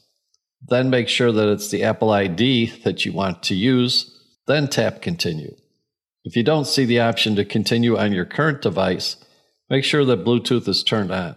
Then 0.68 0.90
make 0.90 1.08
sure 1.10 1.32
that 1.32 1.50
it's 1.50 1.70
the 1.70 1.84
Apple 1.84 2.12
ID 2.12 2.82
that 2.84 3.06
you 3.06 3.14
want 3.14 3.44
to 3.44 3.56
use. 3.56 4.18
Then 4.48 4.68
tap 4.68 5.02
Continue. 5.02 5.56
If 6.24 6.38
you 6.38 6.44
don't 6.44 6.68
see 6.68 6.86
the 6.86 7.02
option 7.02 7.36
to 7.36 7.44
continue 7.44 7.98
on 7.98 8.14
your 8.14 8.26
current 8.26 8.62
device, 8.62 9.18
make 9.70 9.84
sure 9.84 10.06
that 10.06 10.24
Bluetooth 10.24 10.68
is 10.70 10.84
turned 10.84 11.12
on. 11.12 11.36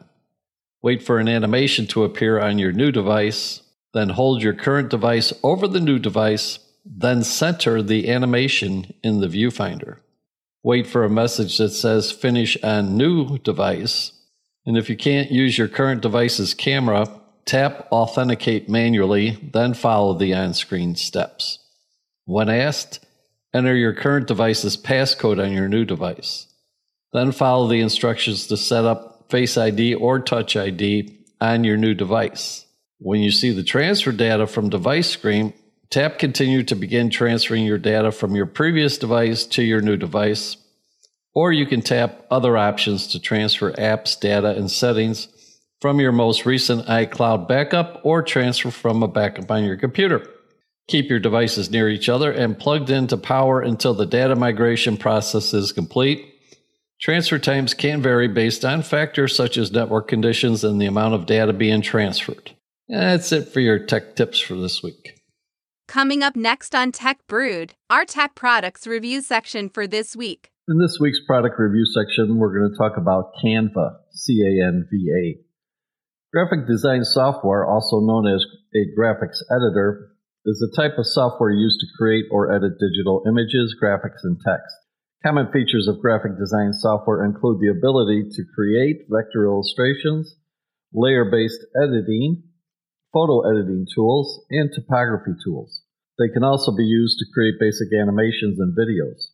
Wait 0.81 1.03
for 1.03 1.19
an 1.19 1.27
animation 1.27 1.89
to 1.89 2.05
appear 2.05 2.41
on 2.41 2.59
your 2.59 2.71
new 2.71 2.93
device, 2.93 3.63
then 3.95 4.11
hold 4.11 4.43
your 4.43 4.55
current 4.55 4.91
device 4.91 5.33
over 5.43 5.67
the 5.67 5.81
new 5.81 5.99
device, 5.99 6.61
then 6.85 7.25
center 7.25 7.83
the 7.83 8.09
animation 8.09 8.95
in 9.03 9.21
the 9.21 9.27
viewfinder. 9.27 9.99
Wait 10.63 10.87
for 10.87 11.05
a 11.05 11.11
message 11.11 11.59
that 11.59 11.71
says 11.71 12.13
Finish 12.13 12.57
on 12.63 12.97
New 12.97 13.39
Device. 13.39 14.13
And 14.65 14.77
if 14.77 14.89
you 14.89 14.97
can't 14.97 15.31
use 15.31 15.59
your 15.59 15.69
current 15.69 16.03
device's 16.03 16.55
camera, 16.55 17.09
tap 17.47 17.87
Authenticate 17.93 18.69
manually, 18.69 19.39
then 19.53 19.73
follow 19.73 20.15
the 20.15 20.35
on 20.35 20.53
screen 20.53 20.97
steps. 20.97 21.61
When 22.25 22.49
asked, 22.51 23.07
enter 23.55 23.75
your 23.75 23.95
current 23.95 24.27
device's 24.27 24.77
passcode 24.77 25.43
on 25.43 25.53
your 25.53 25.69
new 25.69 25.85
device. 25.85 26.49
Then 27.13 27.31
follow 27.33 27.69
the 27.69 27.81
instructions 27.81 28.49
to 28.49 28.57
set 28.57 28.85
up 28.85 29.31
Face 29.31 29.57
ID 29.57 29.95
or 29.95 30.19
Touch 30.19 30.57
ID 30.57 31.19
on 31.41 31.65
your 31.65 31.77
new 31.77 31.95
device. 31.95 32.67
When 32.99 33.21
you 33.21 33.31
see 33.31 33.53
the 33.53 33.63
transfer 33.63 34.13
data 34.13 34.47
from 34.47 34.69
device 34.69 35.09
screen, 35.09 35.53
tap 35.91 36.19
Continue 36.19 36.65
to 36.65 36.75
begin 36.75 37.11
transferring 37.11 37.65
your 37.65 37.79
data 37.79 38.11
from 38.11 38.35
your 38.35 38.47
previous 38.47 38.99
device 38.99 39.47
to 39.47 39.63
your 39.63 39.81
new 39.81 39.97
device. 39.97 40.57
Or 41.33 41.53
you 41.53 41.67
can 41.67 41.83
tap 41.83 42.27
other 42.31 42.57
options 42.57 43.07
to 43.09 43.21
transfer 43.21 43.73
apps, 43.73 44.19
data, 44.19 44.49
and 44.49 44.71
settings 44.71 45.29
from 45.81 46.01
your 46.01 46.13
most 46.13 46.47
recent 46.47 46.87
iCloud 46.87 47.49
backup 47.49 48.01
or 48.05 48.23
transfer 48.23 48.71
from 48.71 49.03
a 49.03 49.09
backup 49.09 49.51
on 49.51 49.65
your 49.65 49.77
computer. 49.77 50.27
Keep 50.89 51.11
your 51.11 51.19
devices 51.19 51.71
near 51.71 51.89
each 51.89 52.09
other 52.09 52.31
and 52.31 52.59
plugged 52.59 52.91
into 52.91 53.17
power 53.17 53.61
until 53.61 53.95
the 53.95 54.07
data 54.07 54.37
migration 54.37 54.97
process 54.97 55.53
is 55.53 55.73
complete 55.73 56.33
Transfer 57.01 57.39
times 57.39 57.75
can 57.75 58.01
vary 58.01 58.27
based 58.27 58.65
on 58.65 58.83
factors 58.83 59.37
such 59.37 59.59
as 59.59 59.71
network 59.71 60.09
conditions 60.09 60.65
and 60.65 60.81
the 60.81 60.87
amount 60.87 61.15
of 61.15 61.27
data 61.27 61.53
being 61.53 61.83
transferred. 61.83 62.53
That's 62.89 63.33
it 63.33 63.49
for 63.49 63.61
your 63.61 63.79
tech 63.79 64.17
tips 64.17 64.41
for 64.41 64.55
this 64.55 64.83
week. 64.83 65.21
Coming 65.89 66.23
up 66.23 66.35
next 66.35 66.75
on 66.75 66.93
Tech 66.93 67.19
Brewed, 67.27 67.75
our 67.91 68.05
tech 68.05 68.35
products 68.35 68.87
review 68.87 69.21
section 69.21 69.69
for 69.69 69.87
this 69.87 70.17
week. 70.17 70.51
In 70.69 70.79
this 70.79 70.99
week's 70.99 71.21
product 71.27 71.57
review 71.59 71.85
section, 71.85 72.39
we're 72.39 72.59
going 72.59 72.73
to 72.73 72.79
talk 72.79 72.97
about 72.97 73.33
Canva, 73.45 73.99
C 74.13 74.41
A 74.43 74.67
N 74.67 74.89
V 74.91 75.11
A. 75.13 75.46
Graphic 76.33 76.67
design 76.67 77.05
software, 77.05 77.65
also 77.65 78.01
known 78.01 78.27
as 78.27 78.45
a 78.75 78.83
graphics 78.99 79.39
editor, 79.49 80.11
is 80.45 80.59
a 80.61 80.75
type 80.77 80.99
of 80.99 81.07
software 81.07 81.53
used 81.53 81.79
to 81.79 81.87
create 81.97 82.25
or 82.33 82.53
edit 82.53 82.73
digital 82.81 83.23
images, 83.29 83.77
graphics, 83.81 84.25
and 84.25 84.37
text. 84.45 84.75
Common 85.25 85.51
features 85.53 85.87
of 85.87 86.01
graphic 86.01 86.37
design 86.37 86.73
software 86.73 87.25
include 87.25 87.61
the 87.61 87.71
ability 87.71 88.29
to 88.31 88.45
create 88.55 89.07
vector 89.09 89.45
illustrations, 89.47 90.35
layer 90.93 91.25
based 91.31 91.65
editing, 91.81 92.43
photo 93.13 93.49
editing 93.49 93.87
tools, 93.95 94.45
and 94.51 94.71
typography 94.75 95.33
tools. 95.45 95.83
They 96.19 96.29
can 96.29 96.43
also 96.43 96.75
be 96.75 96.85
used 96.85 97.19
to 97.19 97.33
create 97.33 97.55
basic 97.61 97.89
animations 97.95 98.59
and 98.59 98.77
videos. 98.77 99.31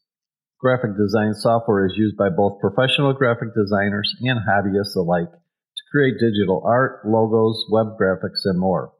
Graphic 0.60 0.96
design 0.96 1.32
software 1.34 1.86
is 1.86 1.96
used 1.96 2.16
by 2.16 2.28
both 2.28 2.60
professional 2.60 3.14
graphic 3.14 3.48
designers 3.56 4.14
and 4.20 4.40
hobbyists 4.44 4.94
alike 4.94 5.32
create 5.92 6.14
digital 6.18 6.64
art, 6.64 7.04
logos, 7.04 7.66
web 7.70 7.98
graphics, 8.00 8.42
and 8.44 8.58
more. 8.58 8.92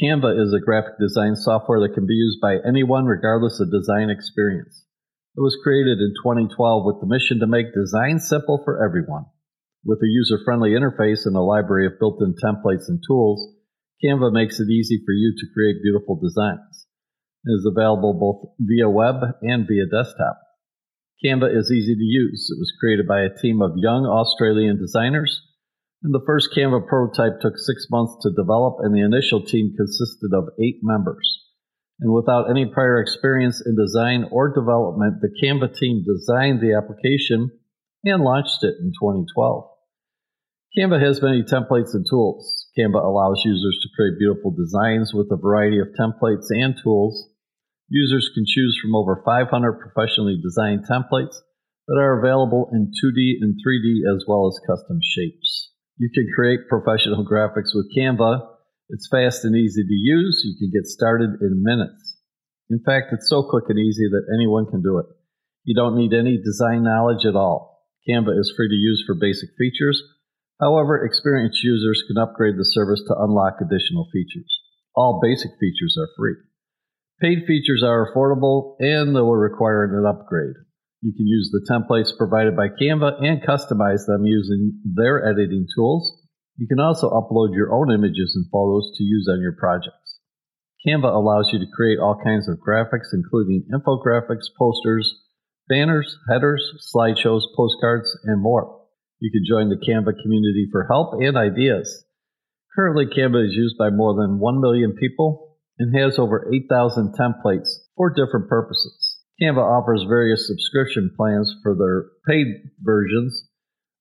Canva 0.00 0.38
is 0.38 0.52
a 0.52 0.64
graphic 0.64 0.98
design 1.00 1.36
software 1.36 1.80
that 1.80 1.94
can 1.94 2.04
be 2.04 2.14
used 2.14 2.38
by 2.40 2.58
anyone 2.68 3.06
regardless 3.06 3.60
of 3.60 3.72
design 3.72 4.10
experience. 4.10 4.84
It 5.36 5.40
was 5.40 5.58
created 5.64 5.98
in 5.98 6.12
2012 6.22 6.84
with 6.84 7.00
the 7.00 7.08
mission 7.08 7.40
to 7.40 7.46
make 7.46 7.72
design 7.72 8.20
simple 8.20 8.60
for 8.62 8.84
everyone. 8.84 9.24
With 9.84 9.98
a 9.98 10.10
user 10.10 10.38
friendly 10.44 10.70
interface 10.70 11.24
and 11.24 11.34
a 11.34 11.40
library 11.40 11.86
of 11.86 11.98
built 11.98 12.20
in 12.20 12.34
templates 12.34 12.88
and 12.88 13.00
tools, 13.06 13.40
Canva 14.04 14.32
makes 14.32 14.60
it 14.60 14.68
easy 14.68 15.00
for 15.04 15.12
you 15.12 15.32
to 15.36 15.52
create 15.54 15.82
beautiful 15.82 16.20
designs. 16.20 16.86
It 17.44 17.52
is 17.52 17.66
available 17.66 18.14
both 18.14 18.52
via 18.60 18.88
web 18.88 19.16
and 19.42 19.66
via 19.66 19.86
desktop. 19.86 20.40
Canva 21.24 21.56
is 21.56 21.72
easy 21.72 21.94
to 21.94 22.04
use. 22.04 22.50
It 22.50 22.58
was 22.58 22.72
created 22.78 23.06
by 23.06 23.22
a 23.22 23.34
team 23.34 23.62
of 23.62 23.72
young 23.76 24.04
Australian 24.06 24.78
designers, 24.78 25.40
the 26.12 26.24
first 26.26 26.50
Canva 26.56 26.86
prototype 26.86 27.40
took 27.40 27.56
six 27.56 27.86
months 27.90 28.16
to 28.22 28.30
develop, 28.30 28.76
and 28.80 28.94
the 28.94 29.04
initial 29.04 29.44
team 29.44 29.74
consisted 29.76 30.30
of 30.34 30.48
eight 30.60 30.80
members. 30.82 31.26
And 32.00 32.12
without 32.12 32.50
any 32.50 32.66
prior 32.66 33.00
experience 33.00 33.62
in 33.64 33.76
design 33.76 34.26
or 34.30 34.52
development, 34.52 35.20
the 35.20 35.32
Canva 35.42 35.76
team 35.78 36.04
designed 36.04 36.60
the 36.60 36.74
application 36.74 37.50
and 38.04 38.22
launched 38.22 38.62
it 38.62 38.74
in 38.80 38.92
2012. 39.00 39.70
Canva 40.76 41.00
has 41.00 41.22
many 41.22 41.42
templates 41.42 41.94
and 41.94 42.04
tools. 42.08 42.66
Canva 42.76 43.02
allows 43.02 43.42
users 43.44 43.78
to 43.80 43.88
create 43.96 44.18
beautiful 44.18 44.50
designs 44.50 45.14
with 45.14 45.28
a 45.30 45.36
variety 45.36 45.78
of 45.78 45.88
templates 45.98 46.46
and 46.50 46.74
tools 46.82 47.30
Users 47.88 48.30
can 48.34 48.44
choose 48.46 48.78
from 48.80 48.94
over 48.94 49.22
500 49.24 49.72
professionally 49.74 50.40
designed 50.42 50.86
templates 50.88 51.36
that 51.86 51.98
are 51.98 52.18
available 52.18 52.70
in 52.72 52.90
2D 52.90 53.42
and 53.42 53.54
3D 53.54 54.10
as 54.10 54.24
well 54.26 54.48
as 54.48 54.58
custom 54.66 55.00
shapes. 55.02 55.70
You 55.96 56.10
can 56.12 56.26
create 56.34 56.68
professional 56.68 57.24
graphics 57.24 57.70
with 57.72 57.94
Canva. 57.96 58.40
It's 58.88 59.08
fast 59.08 59.44
and 59.44 59.54
easy 59.54 59.82
to 59.82 59.94
use. 59.94 60.42
You 60.44 60.56
can 60.58 60.70
get 60.74 60.86
started 60.86 61.30
in 61.40 61.62
minutes. 61.62 62.18
In 62.68 62.80
fact, 62.84 63.12
it's 63.12 63.28
so 63.28 63.44
quick 63.48 63.64
and 63.68 63.78
easy 63.78 64.08
that 64.10 64.26
anyone 64.34 64.66
can 64.66 64.82
do 64.82 64.98
it. 64.98 65.06
You 65.62 65.74
don't 65.74 65.96
need 65.96 66.12
any 66.12 66.36
design 66.36 66.82
knowledge 66.82 67.24
at 67.24 67.36
all. 67.36 67.86
Canva 68.08 68.38
is 68.38 68.52
free 68.56 68.68
to 68.68 68.74
use 68.74 69.04
for 69.06 69.14
basic 69.14 69.50
features. 69.56 70.02
However, 70.60 71.04
experienced 71.04 71.62
users 71.62 72.02
can 72.06 72.18
upgrade 72.18 72.56
the 72.58 72.64
service 72.64 73.02
to 73.06 73.16
unlock 73.16 73.58
additional 73.60 74.08
features. 74.12 74.50
All 74.96 75.20
basic 75.22 75.52
features 75.60 75.96
are 75.98 76.08
free. 76.18 76.36
Paid 77.20 77.46
features 77.46 77.82
are 77.84 78.10
affordable 78.10 78.76
and 78.80 79.14
they 79.14 79.20
will 79.20 79.36
require 79.36 79.84
an 79.84 80.04
upgrade. 80.04 80.56
You 81.04 81.12
can 81.12 81.26
use 81.26 81.52
the 81.52 81.60
templates 81.68 82.16
provided 82.16 82.56
by 82.56 82.72
Canva 82.72 83.20
and 83.20 83.44
customize 83.44 84.06
them 84.06 84.24
using 84.24 84.80
their 84.88 85.20
editing 85.20 85.66
tools. 85.76 86.24
You 86.56 86.66
can 86.66 86.80
also 86.80 87.10
upload 87.10 87.54
your 87.54 87.74
own 87.74 87.92
images 87.92 88.32
and 88.34 88.46
photos 88.50 88.90
to 88.96 89.04
use 89.04 89.28
on 89.30 89.42
your 89.42 89.52
projects. 89.52 90.20
Canva 90.80 91.14
allows 91.14 91.50
you 91.52 91.58
to 91.58 91.70
create 91.76 91.98
all 91.98 92.16
kinds 92.24 92.48
of 92.48 92.56
graphics, 92.56 93.12
including 93.12 93.68
infographics, 93.68 94.48
posters, 94.58 95.14
banners, 95.68 96.16
headers, 96.30 96.64
slideshows, 96.96 97.42
postcards, 97.54 98.08
and 98.24 98.40
more. 98.40 98.80
You 99.20 99.30
can 99.30 99.44
join 99.46 99.68
the 99.68 99.76
Canva 99.76 100.16
community 100.22 100.68
for 100.72 100.86
help 100.88 101.20
and 101.20 101.36
ideas. 101.36 102.02
Currently, 102.74 103.12
Canva 103.14 103.44
is 103.44 103.52
used 103.52 103.76
by 103.76 103.90
more 103.90 104.14
than 104.14 104.38
1 104.38 104.58
million 104.58 104.94
people 104.98 105.58
and 105.78 105.94
has 105.94 106.18
over 106.18 106.50
8,000 106.50 107.14
templates 107.14 107.68
for 107.94 108.08
different 108.08 108.48
purposes. 108.48 109.13
Canva 109.42 109.58
offers 109.58 110.04
various 110.08 110.46
subscription 110.46 111.10
plans 111.16 111.54
for 111.62 111.74
their 111.74 112.06
paid 112.28 112.46
versions. 112.80 113.48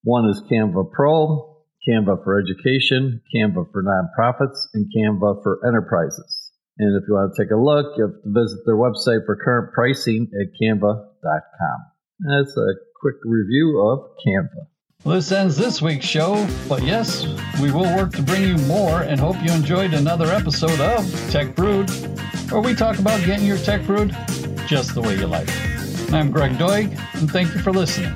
One 0.04 0.30
is 0.30 0.42
Canva 0.42 0.92
Pro, 0.92 1.58
Canva 1.88 2.24
for 2.24 2.40
Education, 2.40 3.22
Canva 3.36 3.72
for 3.72 3.84
Nonprofits, 3.84 4.68
and 4.74 4.86
Canva 4.96 5.42
for 5.44 5.60
Enterprises. 5.68 6.52
And 6.78 7.02
if 7.02 7.08
you 7.08 7.16
want 7.16 7.34
to 7.36 7.44
take 7.44 7.52
a 7.52 7.56
look, 7.56 7.98
you 7.98 8.04
have 8.04 8.24
to 8.24 8.42
visit 8.42 8.60
their 8.66 8.76
website 8.76 9.26
for 9.26 9.36
current 9.36 9.74
pricing 9.74 10.30
at 10.40 10.48
canva.com. 10.62 11.80
That's 12.20 12.56
a 12.58 12.74
quick 13.00 13.16
review 13.24 13.80
of 13.82 14.12
Canva. 14.26 14.68
Well, 15.04 15.16
this 15.16 15.32
ends 15.34 15.58
this 15.58 15.82
week's 15.82 16.06
show, 16.06 16.48
but 16.70 16.82
yes, 16.82 17.26
we 17.62 17.72
will 17.72 17.94
work 17.96 18.14
to 18.14 18.22
bring 18.22 18.44
you 18.44 18.58
more 18.60 19.02
and 19.02 19.20
hope 19.20 19.36
you 19.44 19.52
enjoyed 19.52 19.94
another 19.94 20.28
episode 20.28 20.80
of 20.80 21.30
Tech 21.30 21.56
Brewed, 21.56 21.90
where 22.50 22.62
we 22.62 22.74
talk 22.74 23.00
about 23.00 23.20
getting 23.26 23.46
your 23.46 23.58
tech 23.58 23.86
brewed 23.86 24.16
just 24.68 24.96
the 24.96 25.02
way 25.02 25.18
you 25.18 25.28
like. 25.28 25.48
it. 25.48 26.14
I'm 26.14 26.32
Greg 26.32 26.52
Doig, 26.54 26.98
and 27.16 27.30
thank 27.32 27.54
you 27.54 27.62
for 27.62 27.72
listening. 27.72 28.14